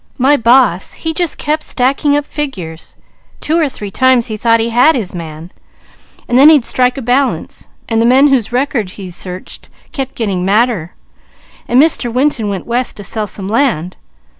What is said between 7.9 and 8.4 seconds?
the men